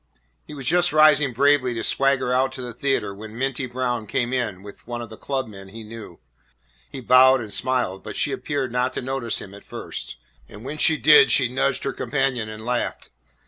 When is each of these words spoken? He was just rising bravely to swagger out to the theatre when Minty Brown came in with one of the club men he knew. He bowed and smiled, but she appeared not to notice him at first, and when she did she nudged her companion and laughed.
He 0.47 0.55
was 0.55 0.65
just 0.65 0.91
rising 0.91 1.31
bravely 1.31 1.75
to 1.75 1.83
swagger 1.83 2.33
out 2.33 2.51
to 2.53 2.61
the 2.63 2.73
theatre 2.73 3.13
when 3.13 3.37
Minty 3.37 3.67
Brown 3.67 4.07
came 4.07 4.33
in 4.33 4.63
with 4.63 4.87
one 4.87 4.99
of 4.99 5.11
the 5.11 5.15
club 5.15 5.47
men 5.47 5.69
he 5.69 5.83
knew. 5.83 6.19
He 6.89 7.01
bowed 7.01 7.39
and 7.39 7.53
smiled, 7.53 8.01
but 8.01 8.15
she 8.15 8.31
appeared 8.31 8.71
not 8.71 8.93
to 8.93 9.01
notice 9.03 9.39
him 9.39 9.53
at 9.53 9.63
first, 9.63 10.15
and 10.49 10.65
when 10.65 10.79
she 10.79 10.97
did 10.97 11.29
she 11.29 11.49
nudged 11.53 11.83
her 11.83 11.93
companion 11.93 12.49
and 12.49 12.65
laughed. 12.65 13.11